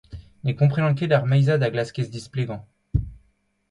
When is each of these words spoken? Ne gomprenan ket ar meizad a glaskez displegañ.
Ne 0.43 0.51
gomprenan 0.59 0.95
ket 0.99 1.13
ar 1.17 1.25
meizad 1.29 1.65
a 1.67 1.69
glaskez 1.73 2.07
displegañ. 2.15 2.61